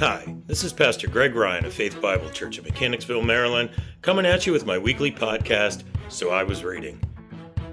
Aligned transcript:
Hi, 0.00 0.34
this 0.48 0.64
is 0.64 0.72
Pastor 0.72 1.06
Greg 1.06 1.36
Ryan 1.36 1.64
of 1.66 1.72
Faith 1.72 2.02
Bible 2.02 2.28
Church 2.30 2.58
in 2.58 2.64
Mechanicsville, 2.64 3.22
Maryland, 3.22 3.70
coming 4.02 4.26
at 4.26 4.44
you 4.44 4.52
with 4.52 4.66
my 4.66 4.76
weekly 4.76 5.12
podcast, 5.12 5.84
So 6.08 6.30
I 6.30 6.42
Was 6.42 6.64
Reading. 6.64 7.00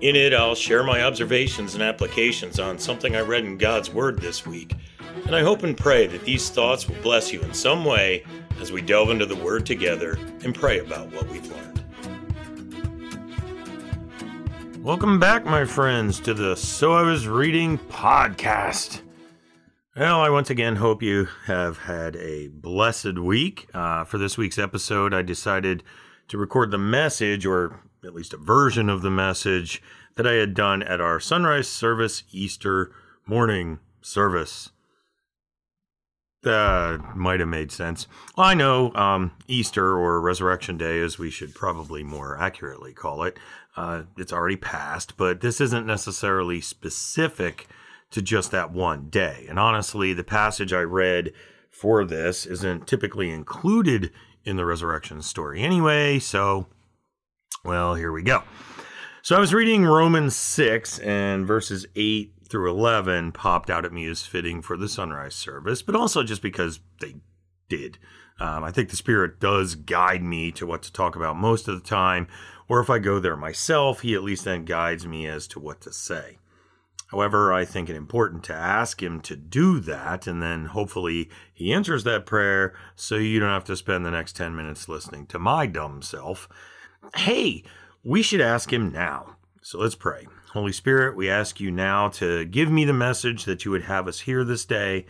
In 0.02 0.16
it, 0.16 0.32
I'll 0.32 0.54
share 0.54 0.84
my 0.84 1.02
observations 1.02 1.74
and 1.74 1.82
applications 1.82 2.60
on 2.60 2.78
something 2.78 3.16
I 3.16 3.22
read 3.22 3.44
in 3.44 3.58
God's 3.58 3.92
Word 3.92 4.22
this 4.22 4.46
week, 4.46 4.76
and 5.26 5.36
I 5.36 5.42
hope 5.42 5.64
and 5.64 5.76
pray 5.76 6.06
that 6.06 6.24
these 6.24 6.52
thoughts 6.52 6.88
will 6.88 7.02
bless 7.02 7.34
you 7.34 7.42
in 7.42 7.56
some 7.56 7.84
way 7.84 8.24
as 8.60 8.72
we 8.72 8.84
delve 8.84 9.10
into 9.10 9.26
the 9.26 9.36
Word 9.36 9.66
together 9.66 10.20
and 10.44 10.54
pray 10.54 10.78
about 10.78 11.12
what 11.12 11.28
we've 11.28 11.52
learned. 11.52 11.84
Welcome 14.84 15.20
back, 15.20 15.44
my 15.44 15.66
friends, 15.66 16.20
to 16.20 16.36
the 16.36 16.56
So 16.56 16.94
I 16.94 17.02
Was 17.02 17.28
Reading 17.28 17.80
podcast. 17.80 19.02
Well, 19.94 20.22
I 20.22 20.30
once 20.30 20.50
again 20.50 20.78
hope 20.78 21.04
you 21.04 21.28
have 21.48 21.80
had 21.80 22.16
a 22.16 22.48
blessed 22.48 23.20
week. 23.20 23.68
Uh, 23.74 24.06
for 24.06 24.18
this 24.18 24.38
week's 24.38 24.58
episode, 24.58 25.14
I 25.14 25.22
decided 25.22 25.84
to 26.30 26.38
record 26.38 26.72
the 26.72 26.78
message, 26.78 27.46
or 27.46 27.82
at 28.02 28.14
least 28.14 28.32
a 28.34 28.38
version 28.38 28.88
of 28.88 29.02
the 29.02 29.12
message, 29.12 29.84
that 30.16 30.26
I 30.26 30.36
had 30.36 30.54
done 30.54 30.82
at 30.82 31.02
our 31.02 31.20
sunrise 31.20 31.68
service 31.68 32.24
Easter 32.32 32.94
morning 33.26 33.80
service. 34.02 34.70
That 36.44 37.18
might 37.18 37.42
have 37.42 37.50
made 37.50 37.74
sense. 37.74 38.08
Well, 38.38 38.48
I 38.48 38.54
know 38.54 38.94
um, 38.94 39.34
Easter 39.50 39.98
or 39.98 40.22
Resurrection 40.22 40.78
Day, 40.78 41.02
as 41.02 41.20
we 41.20 41.30
should 41.30 41.54
probably 41.54 42.02
more 42.02 42.38
accurately 42.38 42.94
call 42.94 43.24
it, 43.24 43.38
uh, 43.76 44.04
it's 44.18 44.32
already 44.32 44.56
passed, 44.56 45.18
but 45.18 45.42
this 45.42 45.60
isn't 45.60 45.86
necessarily 45.86 46.62
specific 46.62 47.68
to 48.12 48.22
just 48.22 48.52
that 48.52 48.72
one 48.72 49.10
day. 49.10 49.46
And 49.50 49.58
honestly, 49.58 50.14
the 50.14 50.24
passage 50.24 50.74
I 50.74 50.82
read 50.82 51.34
for 51.70 52.06
this 52.06 52.46
isn't 52.46 52.88
typically 52.88 53.30
included 53.30 54.12
in 54.44 54.58
the 54.58 54.66
resurrection 54.66 55.22
story 55.22 55.62
anyway, 55.62 56.20
so, 56.20 56.68
well, 57.64 57.96
here 57.96 58.12
we 58.12 58.24
go. 58.24 58.44
So 59.22 59.36
I 59.36 59.40
was 59.40 59.54
reading 59.54 59.86
Romans 59.86 60.36
6 60.36 61.00
and 61.00 61.46
verses 61.46 61.86
8 61.96 62.34
through 62.50 62.70
11 62.70 63.32
popped 63.32 63.70
out 63.70 63.86
at 63.86 63.94
me 63.94 64.06
as 64.08 64.24
fitting 64.24 64.62
for 64.62 64.76
the 64.76 64.90
sunrise 64.90 65.36
service, 65.36 65.82
but 65.82 65.96
also 65.96 66.24
just 66.24 66.42
because 66.42 66.80
they 67.00 67.16
did. 67.70 67.98
Um, 68.40 68.64
I 68.64 68.72
think 68.72 68.90
the 68.90 68.96
Spirit 68.96 69.40
does 69.40 69.76
guide 69.76 70.24
me 70.24 70.52
to 70.54 70.66
what 70.66 70.82
to 70.84 70.92
talk 70.92 71.16
about 71.16 71.38
most 71.38 71.68
of 71.68 71.76
the 71.76 71.88
time, 71.88 72.28
or 72.68 72.80
if 72.80 72.90
I 72.90 72.98
go 72.98 73.20
there 73.20 73.38
myself, 73.38 74.02
He 74.02 74.16
at 74.16 74.24
least 74.24 74.44
then 74.44 74.66
guides 74.66 75.06
me 75.06 75.28
as 75.28 75.48
to 75.50 75.60
what 75.60 75.80
to 75.82 75.94
say. 75.94 76.40
However, 77.12 77.52
I 77.52 77.66
think 77.66 77.90
it 77.90 77.96
important 77.98 78.42
to 78.46 78.54
ask 78.54 79.04
him 79.04 79.20
to 79.22 79.36
do 79.36 79.82
that, 79.82 80.28
and 80.28 80.42
then 80.42 80.68
hopefully 80.68 81.30
he 81.54 81.74
answers 81.74 82.06
that 82.06 82.26
prayer 82.26 82.74
so 82.96 83.16
you 83.16 83.38
don't 83.38 83.50
have 83.50 83.66
to 83.66 83.76
spend 83.76 84.06
the 84.06 84.12
next 84.12 84.38
10 84.38 84.56
minutes 84.56 84.88
listening 84.88 85.26
to 85.28 85.38
my 85.38 85.66
dumb 85.66 86.02
self. 86.02 86.48
Hey, 87.18 87.64
we 88.02 88.22
should 88.22 88.40
ask 88.40 88.72
him 88.72 88.94
now. 88.94 89.36
So 89.62 89.80
let's 89.80 89.96
pray. 89.96 90.26
Holy 90.54 90.72
Spirit, 90.72 91.18
we 91.18 91.30
ask 91.30 91.60
you 91.60 91.70
now 91.70 92.08
to 92.10 92.46
give 92.46 92.72
me 92.72 92.86
the 92.86 92.94
message 92.94 93.44
that 93.44 93.66
you 93.66 93.72
would 93.72 93.84
have 93.84 94.08
us 94.08 94.22
hear 94.22 94.46
this 94.46 94.64
day, 94.64 95.06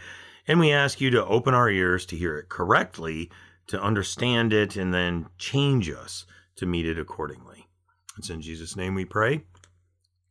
and 0.48 0.60
we 0.60 0.72
ask 0.72 1.02
you 1.02 1.12
to 1.12 1.26
open 1.26 1.54
our 1.54 1.70
ears 1.70 2.08
to 2.08 2.18
hear 2.18 2.36
it 2.36 2.50
correctly, 2.50 3.30
to 3.68 3.80
understand 3.80 4.54
it, 4.54 4.76
and 4.76 4.92
then 4.92 5.28
change 5.38 5.88
us 5.88 6.26
to 6.56 6.66
meet 6.66 6.88
it 6.88 6.98
accordingly. 6.98 7.68
It's 8.18 8.32
in 8.32 8.42
Jesus' 8.42 8.76
name 8.76 8.96
we 8.96 9.06
pray. 9.06 9.44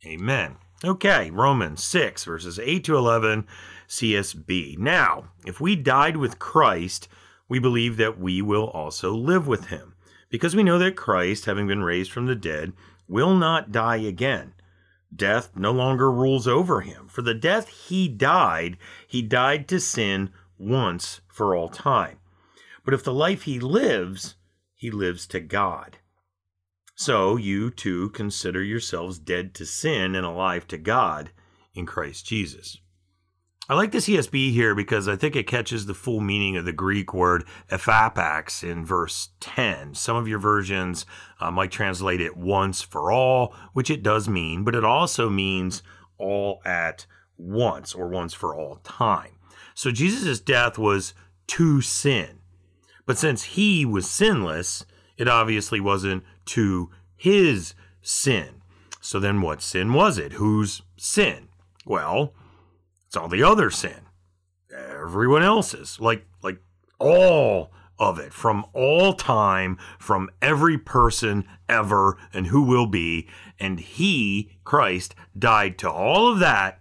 Amen. 0.05 0.57
Okay, 0.83 1.31
Romans 1.31 1.85
6, 1.85 2.25
verses 2.25 2.59
8 2.59 2.83
to 2.85 2.97
11, 2.97 3.47
CSB. 3.87 4.79
Now, 4.79 5.25
if 5.45 5.61
we 5.61 5.77
died 5.77 6.17
with 6.17 6.39
Christ, 6.39 7.07
we 7.51 7.59
believe 7.59 7.99
that 7.99 8.19
we 8.19 8.41
will 8.41 8.69
also 8.69 9.13
live 9.15 9.47
with 9.47 9.67
him, 9.67 9.95
because 10.31 10.57
we 10.57 10.63
know 10.63 10.79
that 10.79 10.97
Christ, 10.97 11.45
having 11.45 11.67
been 11.67 11.83
raised 11.83 12.11
from 12.11 12.25
the 12.25 12.35
dead, 12.35 12.73
will 13.07 13.35
not 13.35 13.73
die 13.73 13.99
again. 13.99 14.55
Death 15.15 15.51
no 15.55 15.71
longer 15.71 16.11
rules 16.11 16.49
over 16.49 16.81
him. 16.81 17.09
For 17.09 17.21
the 17.21 17.35
death 17.35 17.69
he 17.69 18.09
died, 18.09 18.79
he 19.07 19.21
died 19.21 19.69
to 19.69 19.81
sin 19.81 20.31
once 20.57 21.21
for 21.29 21.55
all 21.55 21.69
time. 21.69 22.21
But 22.87 22.95
if 22.95 23.05
the 23.05 23.13
life 23.13 23.43
he 23.43 23.61
lives, 23.61 24.37
he 24.75 24.91
lives 24.91 25.27
to 25.27 25.41
God. 25.41 25.99
So 27.01 27.37
you 27.37 27.71
too 27.71 28.11
consider 28.11 28.63
yourselves 28.63 29.19
dead 29.19 29.55
to 29.55 29.65
sin 29.65 30.15
and 30.15 30.27
alive 30.27 30.69
to 30.69 30.77
God 30.77 31.31
in 31.73 31.87
Christ 31.87 32.27
Jesus. 32.27 32.77
I 33.71 33.75
like 33.75 33.93
the 33.93 33.99
CSB 34.01 34.53
here 34.53 34.75
because 34.75 35.09
I 35.09 35.17
think 35.17 35.35
it 35.35 35.47
catches 35.47 35.87
the 35.87 35.95
full 35.95 36.21
meaning 36.21 36.59
of 36.59 36.67
the 36.67 36.75
Greek 36.75 37.15
word 37.15 37.47
ephapax 37.71 38.63
in 38.63 38.85
verse 38.85 39.31
10. 39.41 39.95
Some 39.95 40.15
of 40.15 40.29
your 40.29 40.41
versions 40.41 41.07
uh, 41.41 41.51
might 41.51 41.71
translate 41.71 42.21
it 42.21 42.37
once 42.37 42.83
for 42.83 43.11
all, 43.11 43.55
which 43.73 43.89
it 43.89 44.03
does 44.03 44.29
mean, 44.29 44.63
but 44.63 44.75
it 44.75 44.85
also 44.85 45.31
means 45.31 45.83
all 46.19 46.61
at 46.67 47.07
once 47.39 47.95
or 47.95 48.09
once 48.09 48.35
for 48.35 48.55
all 48.55 48.77
time. 48.85 49.39
So 49.75 49.91
Jesus' 49.91 50.39
death 50.39 50.77
was 50.77 51.15
to 51.47 51.81
sin. 51.81 52.41
But 53.07 53.17
since 53.17 53.45
he 53.45 53.87
was 53.87 54.09
sinless, 54.09 54.85
it 55.21 55.29
obviously 55.29 55.81
wasn't 55.81 56.25
to 56.47 56.91
his 57.15 57.75
sin. 58.01 58.63
So 59.03 59.21
then 59.21 59.43
what 59.43 59.61
sin 59.61 59.93
was 59.93 60.17
it? 60.17 60.33
Whose 60.33 60.81
sin? 60.97 61.49
Well, 61.85 62.33
it's 63.07 63.19
all 63.19 63.29
the 63.29 63.43
other 63.43 63.71
sin. 63.71 64.07
Everyone 64.75 65.43
else's. 65.43 66.01
Like 66.01 66.27
like 66.43 66.63
all 66.99 67.71
of 67.99 68.19
it 68.19 68.33
from 68.33 68.65
all 68.73 69.13
time 69.13 69.77
from 69.99 70.31
every 70.41 70.79
person 70.79 71.47
ever 71.69 72.17
and 72.33 72.47
who 72.47 72.63
will 72.63 72.87
be 72.87 73.29
and 73.59 73.79
he 73.79 74.51
Christ 74.65 75.15
died 75.39 75.77
to 75.81 75.91
all 75.91 76.33
of 76.33 76.39
that 76.39 76.81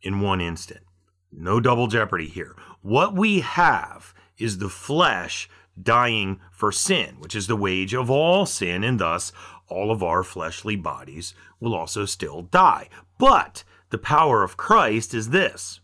in 0.00 0.20
one 0.20 0.40
instant. 0.40 0.84
No 1.32 1.58
double 1.58 1.88
jeopardy 1.88 2.28
here. 2.28 2.54
What 2.82 3.16
we 3.16 3.40
have 3.40 4.14
is 4.38 4.58
the 4.58 4.68
flesh 4.68 5.48
dying 5.80 6.40
for 6.50 6.72
sin, 6.72 7.16
which 7.18 7.34
is 7.34 7.46
the 7.46 7.56
wage 7.56 7.94
of 7.94 8.10
all 8.10 8.46
sin, 8.46 8.84
and 8.84 8.98
thus 8.98 9.32
all 9.68 9.90
of 9.90 10.02
our 10.02 10.22
fleshly 10.22 10.76
bodies 10.76 11.34
will 11.60 11.74
also 11.74 12.04
still 12.04 12.42
die. 12.42 12.88
But 13.18 13.64
the 13.90 13.98
power 13.98 14.42
of 14.42 14.56
Christ 14.56 15.14
is 15.14 15.30
this 15.30 15.80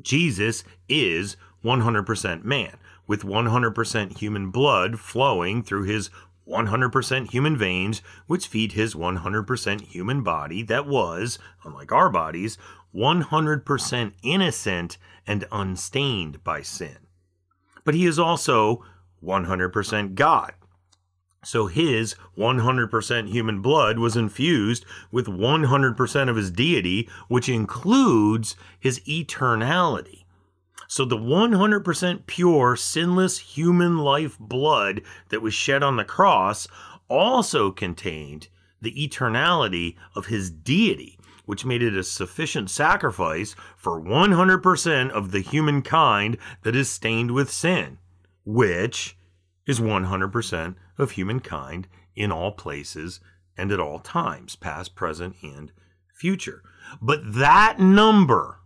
Jesus 0.00 0.64
is 0.88 1.36
100% 1.64 2.44
man, 2.44 2.76
with 3.06 3.22
100% 3.22 4.18
human 4.18 4.50
blood 4.50 4.98
flowing 4.98 5.62
through 5.62 5.84
his 5.84 6.10
100% 6.48 7.30
human 7.30 7.56
veins, 7.56 8.02
which 8.26 8.48
feed 8.48 8.72
his 8.72 8.94
100% 8.94 9.80
human 9.82 10.22
body 10.22 10.62
that 10.64 10.86
was, 10.86 11.38
unlike 11.64 11.92
our 11.92 12.10
bodies, 12.10 12.58
100% 12.94 14.12
innocent 14.22 14.98
and 15.26 15.44
unstained 15.52 16.42
by 16.42 16.62
sin. 16.62 16.98
But 17.84 17.94
he 17.94 18.06
is 18.06 18.18
also 18.18 18.84
100% 19.22 20.14
God. 20.14 20.52
So 21.44 21.66
his 21.66 22.14
100% 22.38 23.28
human 23.28 23.60
blood 23.60 23.98
was 23.98 24.16
infused 24.16 24.84
with 25.10 25.26
100% 25.26 26.28
of 26.28 26.36
his 26.36 26.50
deity, 26.50 27.08
which 27.28 27.48
includes 27.48 28.54
his 28.78 29.00
eternality. 29.00 30.24
So 30.86 31.04
the 31.04 31.16
100% 31.16 32.26
pure, 32.26 32.76
sinless 32.76 33.38
human 33.38 33.98
life 33.98 34.38
blood 34.38 35.02
that 35.30 35.42
was 35.42 35.54
shed 35.54 35.82
on 35.82 35.96
the 35.96 36.04
cross 36.04 36.68
also 37.08 37.70
contained 37.70 38.48
the 38.80 38.92
eternality 38.92 39.96
of 40.14 40.26
his 40.26 40.50
deity, 40.50 41.18
which 41.44 41.64
made 41.64 41.82
it 41.82 41.94
a 41.94 42.04
sufficient 42.04 42.70
sacrifice 42.70 43.54
for 43.76 44.00
100% 44.00 45.10
of 45.10 45.32
the 45.32 45.40
humankind 45.40 46.38
that 46.62 46.76
is 46.76 46.88
stained 46.88 47.30
with 47.32 47.50
sin, 47.50 47.98
which 48.44 49.16
is 49.66 49.80
100% 49.80 50.74
of 50.98 51.10
humankind 51.12 51.88
in 52.14 52.30
all 52.30 52.52
places 52.52 53.20
and 53.56 53.70
at 53.70 53.80
all 53.80 53.98
times, 53.98 54.56
past, 54.56 54.94
present, 54.94 55.36
and 55.42 55.72
future. 56.14 56.62
But 57.00 57.34
that 57.34 57.78
number 57.78 58.60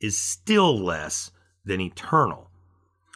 is 0.00 0.16
still 0.16 0.78
less 0.78 1.30
than 1.64 1.80
eternal. 1.80 2.50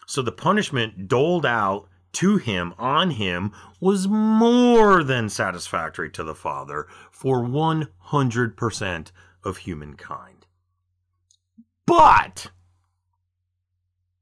So 0.06 0.22
the 0.22 0.32
punishment 0.32 1.08
doled 1.08 1.46
out 1.46 1.88
to 2.12 2.36
him 2.36 2.74
on 2.78 3.12
him 3.12 3.52
was 3.80 4.08
more 4.08 5.02
than 5.04 5.28
satisfactory 5.28 6.10
to 6.10 6.24
the 6.24 6.34
Father 6.34 6.86
for 7.10 7.42
100% 7.42 9.12
of 9.44 9.56
humankind. 9.58 10.46
But 11.86 12.50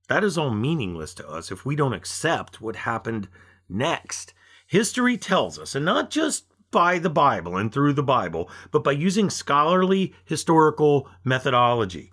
that 0.09 0.25
is 0.25 0.39
all 0.39 0.51
meaningless 0.51 1.15
to 1.15 1.29
us 1.29 1.51
if 1.51 1.65
we 1.65 1.77
don't 1.77 1.93
accept 1.93 2.61
what 2.61 2.77
happened 2.77 3.29
next. 3.69 4.33
History 4.67 5.17
tells 5.17 5.59
us, 5.59 5.75
and 5.75 5.85
not 5.85 6.11
just 6.11 6.47
by 6.71 6.99
the 6.99 7.11
Bible 7.11 7.57
and 7.57 7.73
through 7.73 7.95
the 7.95 8.03
Bible, 8.03 8.51
but 8.71 8.85
by 8.85 8.93
using 8.93 9.31
scholarly 9.31 10.15
historical 10.25 11.09
methodology, 11.25 12.13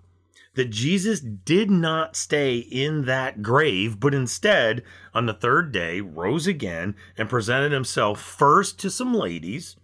that 0.56 0.70
Jesus 0.70 1.20
did 1.20 1.70
not 1.70 2.16
stay 2.16 2.58
in 2.58 3.04
that 3.04 3.42
grave, 3.42 4.00
but 4.00 4.14
instead, 4.14 4.82
on 5.14 5.26
the 5.26 5.34
third 5.34 5.70
day, 5.70 6.00
rose 6.00 6.46
again 6.46 6.96
and 7.16 7.28
presented 7.28 7.72
himself 7.72 8.20
first 8.20 8.78
to 8.80 8.90
some 8.90 9.14
ladies, 9.14 9.76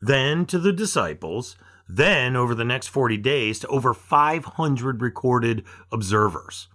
then 0.00 0.44
to 0.46 0.58
the 0.58 0.72
disciples, 0.72 1.56
then 1.88 2.36
over 2.36 2.54
the 2.54 2.64
next 2.64 2.88
40 2.88 3.16
days 3.18 3.60
to 3.60 3.68
over 3.68 3.94
500 3.94 5.00
recorded 5.00 5.64
observers. 5.90 6.68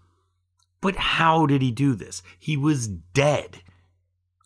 But 0.80 0.96
how 0.96 1.46
did 1.46 1.62
he 1.62 1.72
do 1.72 1.94
this? 1.94 2.24
He 2.40 2.58
was 2.58 2.88
dead. 2.88 3.62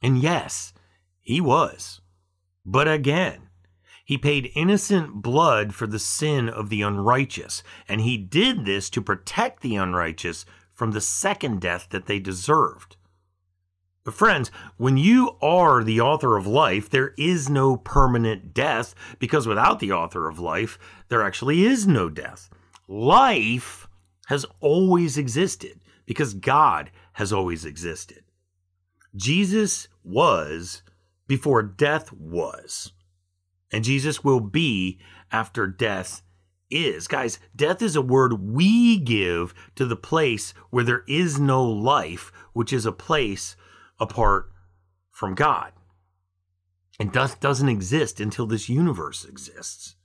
And 0.02 0.18
yes, 0.18 0.74
he 1.22 1.40
was. 1.40 2.02
But 2.66 2.88
again, 2.88 3.44
he 4.06 4.19
paid 4.19 4.52
innocent 4.54 5.24
blood 5.24 5.74
for 5.74 5.88
the 5.88 6.00
sin 6.00 6.48
of 6.48 6.69
the 6.69 6.84
unrighteous, 6.84 7.63
and 7.90 8.02
he 8.02 8.18
did 8.18 8.63
this 8.63 8.90
to 8.92 9.02
protect 9.02 9.62
the 9.62 9.75
unrighteous 9.75 10.46
from 10.72 10.92
the 10.92 11.02
second 11.02 11.60
death 11.60 11.88
that 11.90 12.06
they 12.06 12.19
deserved. 12.19 12.98
But, 14.04 14.13
friends, 14.13 14.52
when 14.78 14.98
you 14.98 15.36
are 15.42 15.84
the 15.84 16.00
author 16.00 16.38
of 16.38 16.46
life, 16.46 16.88
there 16.88 17.16
is 17.18 17.50
no 17.50 17.78
permanent 17.78 18.54
death, 18.54 18.94
because 19.18 19.48
without 19.48 19.80
the 19.80 19.92
author 19.92 20.30
of 20.30 20.38
life, 20.38 20.78
there 21.10 21.24
actually 21.24 21.66
is 21.66 21.88
no 21.88 22.07
death. 22.07 22.52
Life 22.88 23.88
has 24.28 24.46
always 24.60 25.18
existed 25.18 25.80
because 26.06 26.36
God 26.36 26.92
has 27.13 27.34
always 27.34 27.66
existed. 27.66 28.24
Jesus 29.16 29.88
was 30.04 30.84
before 31.28 31.63
death 31.63 32.12
was 32.12 32.92
and 33.72 33.84
Jesus 33.84 34.24
will 34.24 34.40
be 34.40 35.00
after 35.32 35.68
death 35.68 36.22
is. 36.70 37.08
Guys, 37.08 37.40
death 37.56 37.82
is 37.82 37.96
a 37.96 38.02
word 38.02 38.42
we 38.42 38.98
give 38.98 39.54
to 39.76 39.86
the 39.86 39.96
place 39.96 40.52
where 40.70 40.84
there 40.84 41.04
is 41.08 41.40
no 41.40 41.64
life, 41.64 42.32
which 42.54 42.74
is 42.74 42.86
a 42.86 42.92
place 42.92 43.56
apart 44.00 44.52
from 45.12 45.36
God. 45.36 45.72
And 47.00 47.12
death 47.12 47.40
doesn't 47.40 47.70
exist 47.70 48.20
until 48.20 48.46
this 48.46 48.70
universe 48.70 49.26
exists. 49.26 49.96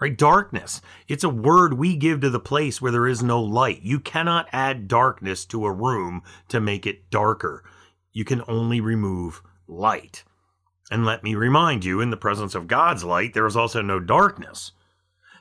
Right? 0.00 0.16
Darkness. 0.16 0.80
It's 1.06 1.22
a 1.22 1.28
word 1.28 1.74
we 1.74 1.94
give 1.96 2.20
to 2.22 2.30
the 2.30 2.40
place 2.40 2.82
where 2.82 2.90
there 2.90 3.06
is 3.06 3.22
no 3.22 3.40
light. 3.40 3.82
You 3.82 4.00
cannot 4.00 4.48
add 4.52 4.88
darkness 4.88 5.44
to 5.46 5.64
a 5.64 5.72
room 5.72 6.22
to 6.48 6.60
make 6.60 6.86
it 6.86 7.10
darker. 7.10 7.62
You 8.12 8.24
can 8.24 8.42
only 8.48 8.80
remove 8.80 9.42
light. 9.68 10.24
And 10.90 11.06
let 11.06 11.22
me 11.22 11.34
remind 11.34 11.84
you, 11.84 12.00
in 12.00 12.10
the 12.10 12.16
presence 12.16 12.54
of 12.54 12.66
God's 12.66 13.04
light, 13.04 13.34
there 13.34 13.46
is 13.46 13.56
also 13.56 13.80
no 13.80 14.00
darkness. 14.00 14.72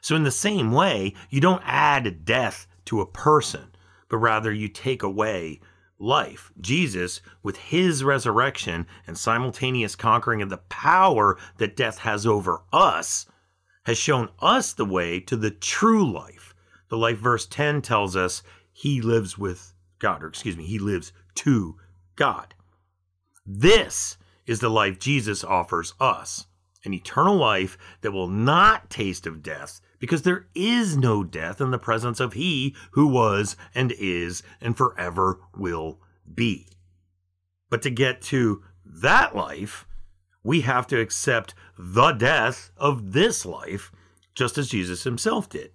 So, 0.02 0.16
in 0.16 0.24
the 0.24 0.32
same 0.32 0.72
way, 0.72 1.14
you 1.30 1.42
don't 1.42 1.64
add 1.66 2.26
death 2.26 2.68
to 2.86 3.02
a 3.02 3.06
person, 3.06 3.76
but 4.10 4.18
rather 4.18 4.52
you 4.52 4.68
take 4.68 5.04
away 5.04 5.60
life. 6.00 6.52
Jesus, 6.60 7.22
with 7.44 7.58
his 7.58 8.04
resurrection 8.04 8.88
and 9.06 9.18
simultaneous 9.18 9.96
conquering 9.96 10.42
of 10.42 10.50
the 10.50 10.58
power 10.58 11.38
that 11.58 11.76
death 11.76 12.00
has 12.00 12.26
over 12.26 12.62
us, 12.74 13.26
has 13.86 13.98
shown 13.98 14.30
us 14.40 14.74
the 14.74 14.86
way 14.86 15.20
to 15.20 15.36
the 15.36 15.52
true 15.52 16.10
life. 16.12 16.54
The 16.90 16.98
life 16.98 17.18
verse 17.18 17.46
10 17.46 17.82
tells 17.82 18.16
us 18.16 18.44
he 18.72 19.02
lives 19.02 19.38
with 19.38 19.74
God, 20.00 20.24
or 20.24 20.28
excuse 20.28 20.58
me, 20.58 20.66
he 20.66 20.80
lives 20.80 21.14
to 21.36 21.78
God. 22.16 22.54
This 23.46 24.18
is 24.46 24.60
the 24.60 24.70
life 24.70 25.00
Jesus 25.00 25.44
offers 25.44 25.94
us 26.00 26.46
an 26.84 26.94
eternal 26.94 27.36
life 27.36 27.78
that 28.02 28.12
will 28.12 28.28
not 28.28 28.90
taste 28.90 29.28
of 29.28 29.44
death, 29.44 29.82
because 30.00 30.24
there 30.24 30.48
is 30.56 30.98
no 30.98 31.24
death 31.24 31.62
in 31.62 31.72
the 31.72 31.78
presence 31.78 32.20
of 32.20 32.34
He 32.34 32.76
who 32.92 33.08
was 33.08 33.56
and 33.76 33.92
is 33.94 34.42
and 34.60 34.76
forever 34.76 35.40
will 35.56 36.00
be. 36.34 36.68
But 37.70 37.82
to 37.84 37.90
get 37.90 38.22
to 38.24 38.64
that 38.86 39.36
life, 39.36 39.86
we 40.44 40.62
have 40.62 40.88
to 40.88 41.00
accept 41.00 41.54
the 41.78 42.12
death 42.14 42.72
of 42.78 43.14
this 43.14 43.46
life, 43.46 43.92
just 44.34 44.58
as 44.58 44.70
Jesus 44.70 45.04
himself 45.04 45.48
did. 45.50 45.72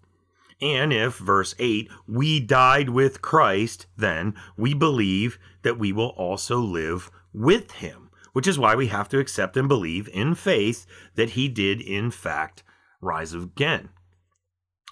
And 0.61 0.93
if, 0.93 1.19
verse 1.19 1.55
8, 1.59 1.89
we 2.09 2.41
died 2.41 2.89
with 2.89 3.23
Christ, 3.23 3.87
then 3.97 4.35
we 4.57 4.75
believe 4.75 5.39
that 5.63 5.79
we 5.79 5.93
will 5.93 6.09
also 6.09 6.59
live 6.59 7.11
with 7.33 7.73
him 7.73 8.06
which 8.37 8.47
is 8.47 8.59
why 8.59 8.75
we 8.75 8.89
have 8.89 9.09
to 9.09 9.19
accept 9.19 9.57
and 9.57 9.67
believe 9.67 10.11
in 10.13 10.35
faith 10.35 10.85
that 11.15 11.31
he 11.31 11.49
did, 11.49 11.81
in 11.81 12.11
fact, 12.11 12.63
rise 13.01 13.33
again. 13.33 13.89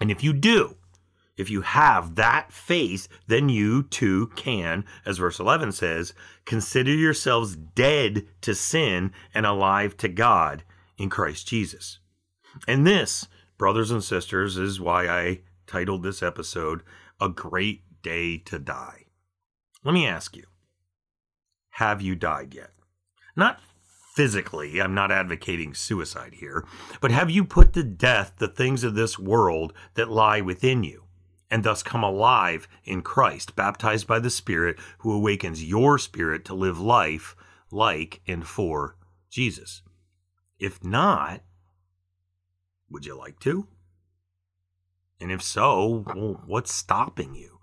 And 0.00 0.10
if 0.10 0.24
you 0.24 0.32
do, 0.32 0.76
if 1.36 1.50
you 1.50 1.60
have 1.60 2.14
that 2.14 2.54
faith, 2.54 3.06
then 3.26 3.50
you 3.50 3.82
too 3.82 4.28
can, 4.34 4.86
as 5.04 5.18
verse 5.18 5.38
11 5.38 5.72
says, 5.72 6.14
consider 6.46 6.94
yourselves 6.94 7.54
dead 7.54 8.26
to 8.40 8.54
sin 8.54 9.12
and 9.34 9.44
alive 9.44 9.94
to 9.98 10.08
God 10.08 10.64
in 10.96 11.10
Christ 11.10 11.46
Jesus. 11.46 11.98
And 12.66 12.86
this, 12.86 13.28
brothers 13.58 13.90
and 13.90 14.02
sisters, 14.02 14.56
is 14.56 14.80
why 14.80 15.06
I 15.06 15.40
titled 15.66 16.02
this 16.02 16.22
episode, 16.22 16.82
A 17.20 17.28
Great 17.28 17.82
Day 18.00 18.38
to 18.38 18.58
Die. 18.58 19.04
Let 19.84 19.92
me 19.92 20.06
ask 20.06 20.34
you, 20.34 20.44
have 21.72 22.00
you 22.00 22.14
died 22.14 22.54
yet? 22.54 22.70
Not 23.36 23.60
physically, 24.14 24.80
I'm 24.80 24.94
not 24.94 25.10
advocating 25.10 25.74
suicide 25.74 26.34
here, 26.34 26.64
but 27.00 27.10
have 27.10 27.30
you 27.30 27.44
put 27.44 27.72
to 27.72 27.82
death 27.82 28.34
the 28.38 28.48
things 28.48 28.84
of 28.84 28.94
this 28.94 29.18
world 29.18 29.72
that 29.94 30.10
lie 30.10 30.40
within 30.40 30.84
you? 30.84 31.04
and 31.54 31.62
thus 31.62 31.84
come 31.84 32.02
alive 32.02 32.66
in 32.84 33.00
Christ, 33.00 33.54
baptized 33.54 34.08
by 34.08 34.18
the 34.18 34.28
Spirit 34.28 34.76
who 34.98 35.12
awakens 35.12 35.62
your 35.62 35.98
spirit 35.98 36.44
to 36.46 36.54
live 36.54 36.80
life 36.80 37.36
like 37.70 38.20
and 38.26 38.44
for 38.44 38.96
Jesus. 39.30 39.82
If 40.58 40.82
not, 40.82 41.42
would 42.90 43.06
you 43.06 43.16
like 43.16 43.38
to? 43.40 43.68
And 45.20 45.30
if 45.30 45.44
so, 45.44 46.04
well, 46.06 46.42
what's 46.44 46.74
stopping 46.74 47.36
you? 47.36 47.53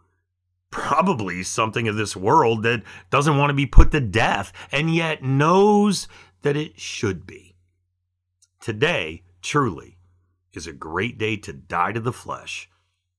Probably 0.71 1.43
something 1.43 1.87
of 1.87 1.95
this 1.95 2.15
world 2.15 2.63
that 2.63 2.81
doesn't 3.09 3.37
want 3.37 3.49
to 3.49 3.55
be 3.55 3.65
put 3.65 3.91
to 3.91 3.99
death 3.99 4.51
and 4.71 4.95
yet 4.95 5.23
knows 5.23 6.07
that 6.41 6.57
it 6.57 6.79
should 6.79 7.27
be. 7.27 7.55
Today, 8.59 9.23
truly, 9.41 9.97
is 10.53 10.67
a 10.67 10.73
great 10.73 11.17
day 11.17 11.37
to 11.37 11.53
die 11.53 11.91
to 11.91 11.99
the 11.99 12.13
flesh 12.13 12.69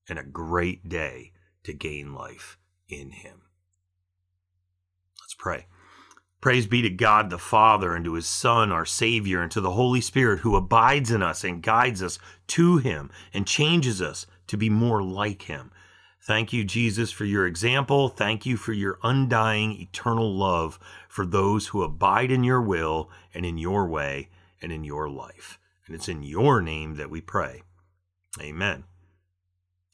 and 0.09 0.19
a 0.19 0.23
great 0.23 0.89
day 0.89 1.31
to 1.63 1.73
gain 1.73 2.13
life 2.13 2.57
in 2.89 3.11
Him. 3.11 3.43
Let's 5.21 5.33
pray. 5.33 5.67
Praise 6.41 6.67
be 6.67 6.81
to 6.81 6.89
God 6.89 7.29
the 7.29 7.37
Father, 7.37 7.95
and 7.95 8.03
to 8.03 8.15
His 8.15 8.27
Son, 8.27 8.69
our 8.69 8.85
Savior, 8.85 9.41
and 9.41 9.49
to 9.51 9.61
the 9.61 9.71
Holy 9.71 10.01
Spirit 10.01 10.39
who 10.39 10.57
abides 10.57 11.09
in 11.09 11.23
us 11.23 11.43
and 11.45 11.63
guides 11.63 12.03
us 12.03 12.19
to 12.47 12.77
Him 12.77 13.09
and 13.33 13.47
changes 13.47 14.01
us 14.01 14.25
to 14.47 14.57
be 14.57 14.69
more 14.69 15.01
like 15.01 15.43
Him. 15.43 15.71
Thank 16.25 16.53
you, 16.53 16.63
Jesus, 16.63 17.11
for 17.11 17.25
your 17.25 17.45
example. 17.45 18.07
Thank 18.07 18.45
you 18.45 18.55
for 18.55 18.71
your 18.71 18.97
undying, 19.03 19.73
eternal 19.73 20.33
love 20.33 20.79
for 21.09 21.25
those 21.25 21.67
who 21.67 21.83
abide 21.83 22.31
in 22.31 22.45
your 22.45 22.61
will 22.61 23.09
and 23.33 23.45
in 23.45 23.57
your 23.57 23.85
way 23.87 24.29
and 24.61 24.71
in 24.71 24.85
your 24.85 25.09
life. 25.09 25.59
And 25.85 25.93
it's 25.93 26.07
in 26.07 26.23
your 26.23 26.61
name 26.61 26.95
that 26.95 27.09
we 27.09 27.19
pray. 27.19 27.63
Amen. 28.39 28.85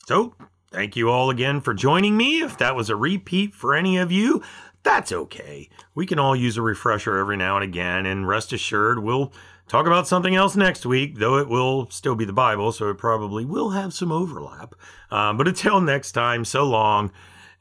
So, 0.05 0.35
thank 0.71 0.95
you 0.95 1.09
all 1.09 1.31
again 1.31 1.61
for 1.61 1.73
joining 1.73 2.15
me. 2.15 2.43
If 2.43 2.59
that 2.59 2.75
was 2.75 2.91
a 2.91 2.95
repeat 2.95 3.55
for 3.55 3.75
any 3.75 3.97
of 3.97 4.11
you, 4.11 4.43
that's 4.83 5.11
okay. 5.11 5.67
We 5.95 6.05
can 6.05 6.19
all 6.19 6.35
use 6.35 6.57
a 6.57 6.61
refresher 6.61 7.17
every 7.17 7.37
now 7.37 7.55
and 7.55 7.63
again, 7.63 8.05
and 8.05 8.27
rest 8.27 8.53
assured, 8.53 8.99
we'll 8.99 9.33
talk 9.69 9.85
about 9.85 10.07
something 10.07 10.35
else 10.35 10.57
next 10.57 10.85
week, 10.85 11.19
though 11.19 11.37
it 11.37 11.47
will 11.47 11.89
still 11.91 12.15
be 12.15 12.25
the 12.25 12.33
Bible, 12.33 12.73
so 12.73 12.89
it 12.89 12.97
probably 12.97 13.45
will 13.45 13.69
have 13.69 13.93
some 13.93 14.11
overlap. 14.11 14.75
Um, 15.11 15.37
but 15.37 15.47
until 15.47 15.79
next 15.81 16.11
time, 16.11 16.43
so 16.43 16.65
long. 16.65 17.11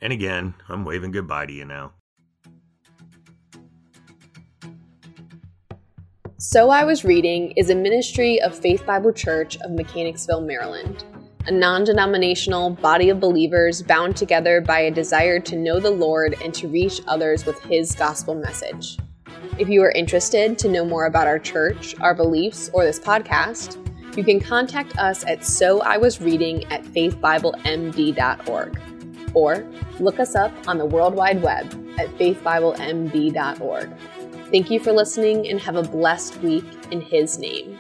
And 0.01 0.13
again, 0.13 0.55
I'm 0.69 0.85
waving 0.85 1.13
goodbye 1.13 1.47
to 1.47 1.53
you 1.53 1.65
now. 1.65 1.93
So 6.39 6.71
I 6.71 6.85
Was 6.85 7.05
Reading 7.05 7.53
is 7.57 7.69
a 7.69 7.75
ministry 7.75 8.41
of 8.41 8.57
Faith 8.57 8.87
Bible 8.87 9.13
Church 9.13 9.57
of 9.59 9.73
Mechanicsville, 9.73 10.41
Maryland, 10.41 11.05
a 11.47 11.51
non 11.51 11.83
denominational 11.83 12.71
body 12.71 13.11
of 13.11 13.19
believers 13.19 13.83
bound 13.83 14.17
together 14.17 14.61
by 14.61 14.81
a 14.81 14.91
desire 14.91 15.41
to 15.41 15.57
know 15.57 15.81
the 15.81 15.91
Lord 15.91 16.37
and 16.43 16.55
to 16.55 16.69
reach 16.69 17.01
others 17.09 17.45
with 17.45 17.61
His 17.63 17.93
gospel 17.97 18.37
message. 18.37 18.99
If 19.59 19.69
you 19.69 19.83
are 19.83 19.91
interested 19.91 20.57
to 20.59 20.69
know 20.69 20.85
more 20.85 21.07
about 21.07 21.27
our 21.27 21.41
church, 21.41 21.97
our 22.01 22.15
beliefs, 22.15 22.71
or 22.73 22.85
this 22.85 23.01
podcast, 23.01 23.77
you 24.17 24.23
can 24.23 24.39
contact 24.39 24.97
us 24.99 25.25
at 25.27 25.45
so 25.45 25.81
I 25.83 25.97
was 25.97 26.21
reading 26.21 26.65
at 26.73 26.85
faithbiblemd.org 26.85 28.81
or 29.35 29.67
look 29.99 30.21
us 30.21 30.37
up 30.37 30.53
on 30.69 30.79
the 30.79 30.87
World 30.87 31.15
Wide 31.15 31.43
Web 31.43 31.67
at 31.99 32.07
faithbiblemd.org. 32.17 33.93
Thank 34.53 34.71
you 34.71 34.79
for 34.79 34.93
listening 34.93 35.49
and 35.49 35.61
have 35.61 35.75
a 35.75 35.83
blessed 35.83 36.41
week 36.41 36.65
in 36.93 37.01
His 37.01 37.39
name. 37.39 37.77